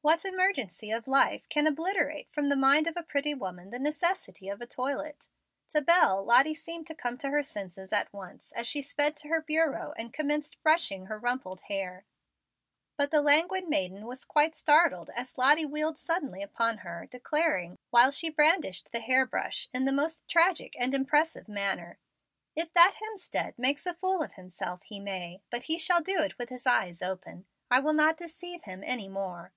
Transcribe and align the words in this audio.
What 0.00 0.24
emergency 0.24 0.90
of 0.90 1.06
life 1.06 1.46
can 1.50 1.66
obliterate 1.66 2.32
from 2.32 2.48
the 2.48 2.56
mind 2.56 2.86
of 2.86 2.96
a 2.96 3.02
pretty 3.02 3.34
woman 3.34 3.68
the 3.68 3.78
necessity 3.78 4.48
of 4.48 4.58
a 4.62 4.66
toilet? 4.66 5.28
To 5.70 5.82
Bel, 5.82 6.24
Lottie 6.24 6.54
seemed 6.54 6.86
to 6.86 6.94
come 6.94 7.18
to 7.18 7.28
her 7.28 7.42
senses 7.42 7.92
at 7.92 8.10
once 8.10 8.50
as 8.52 8.66
she 8.66 8.80
sped 8.80 9.18
to 9.18 9.28
her 9.28 9.42
bureau 9.42 9.92
and 9.98 10.10
commenced 10.14 10.62
brushing 10.62 11.06
her 11.06 11.18
rumpled 11.18 11.60
hair. 11.62 12.06
But 12.96 13.10
the 13.10 13.20
languid 13.20 13.68
maiden 13.68 14.06
was 14.06 14.24
quite 14.24 14.54
startled 14.56 15.10
as 15.14 15.36
Lottie 15.36 15.66
wheeled 15.66 15.98
suddenly 15.98 16.42
upon 16.42 16.78
her, 16.78 17.06
declaring, 17.10 17.76
while 17.90 18.10
she 18.10 18.30
brandished 18.30 18.90
the 18.92 19.00
hair 19.00 19.26
brush 19.26 19.68
in 19.74 19.84
the 19.84 19.92
most 19.92 20.26
tragic 20.26 20.74
and 20.78 20.94
impressive 20.94 21.48
manner, 21.50 21.98
"If 22.56 22.72
that 22.72 22.94
Hemstead 22.94 23.58
makes 23.58 23.84
a 23.84 23.92
fool 23.92 24.22
of 24.22 24.34
himself 24.34 24.84
he 24.84 25.00
may, 25.00 25.42
but 25.50 25.64
he 25.64 25.78
shall 25.78 26.00
do 26.00 26.20
it 26.22 26.38
with 26.38 26.48
his 26.48 26.66
eyes 26.66 27.02
open; 27.02 27.44
I 27.70 27.80
will 27.80 27.92
not 27.92 28.16
deceive 28.16 28.62
him 28.62 28.82
any 28.82 29.10
more." 29.10 29.52